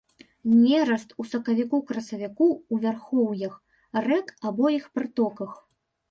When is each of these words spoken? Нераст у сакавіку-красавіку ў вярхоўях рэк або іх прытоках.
Нераст 0.51 1.09
у 1.23 1.25
сакавіку-красавіку 1.33 2.47
ў 2.53 2.75
вярхоўях 2.85 3.53
рэк 4.07 4.27
або 4.51 4.65
іх 4.77 4.89
прытоках. 4.99 5.51